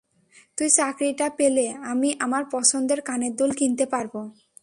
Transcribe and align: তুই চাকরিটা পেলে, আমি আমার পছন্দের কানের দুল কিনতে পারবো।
তুই 0.57 0.69
চাকরিটা 0.69 1.27
পেলে, 1.29 1.65
আমি 1.83 2.09
আমার 2.19 2.43
পছন্দের 2.51 2.99
কানের 3.01 3.33
দুল 3.35 3.51
কিনতে 3.51 3.85
পারবো। 3.85 4.19